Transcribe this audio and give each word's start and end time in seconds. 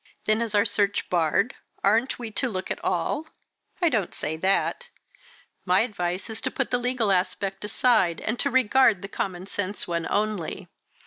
"Then 0.25 0.41
is 0.41 0.55
our 0.55 0.65
search 0.65 1.11
barred? 1.11 1.53
Aren't 1.83 2.17
we 2.17 2.31
to 2.31 2.49
look 2.49 2.71
at 2.71 2.83
all?" 2.83 3.27
"I 3.79 3.89
don't 3.89 4.15
say 4.15 4.35
that. 4.35 4.87
My 5.63 5.81
advice 5.81 6.27
is 6.27 6.41
to 6.41 6.49
put 6.49 6.71
the 6.71 6.79
legal 6.79 7.11
aspect 7.11 7.63
aside, 7.63 8.19
and 8.19 8.39
to 8.39 8.49
regard 8.49 9.03
the 9.03 9.07
common 9.07 9.45
sense 9.45 9.87
one 9.87 10.07
only. 10.09 10.69